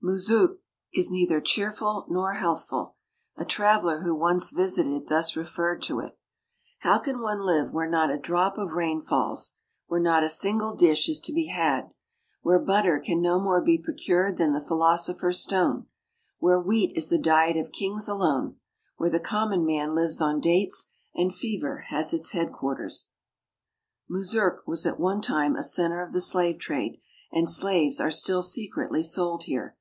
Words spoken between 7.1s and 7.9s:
one live where